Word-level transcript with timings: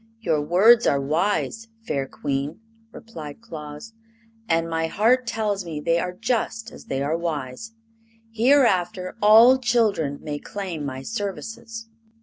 "Your 0.19 0.41
words 0.41 0.87
are 0.87 0.99
wise, 0.99 1.67
fair 1.85 2.07
Queen," 2.07 2.59
replied 2.91 3.39
Claus, 3.39 3.93
"and 4.49 4.67
my 4.67 4.87
heart 4.87 5.27
tells 5.27 5.63
me 5.63 5.79
they 5.79 5.99
are 5.99 6.13
as 6.13 6.19
just 6.19 6.71
as 6.71 6.85
they 6.85 7.03
are 7.03 7.15
wise. 7.15 7.75
Hereafter 8.31 9.15
all 9.21 9.59
children 9.59 10.17
may 10.19 10.39
claim 10.39 10.87
my 10.87 11.03
services." 11.03 11.87